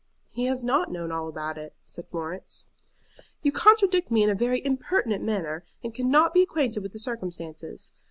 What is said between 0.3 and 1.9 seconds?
has not known all about it,"